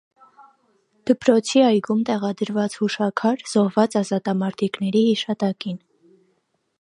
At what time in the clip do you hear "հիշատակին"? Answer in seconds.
5.11-5.77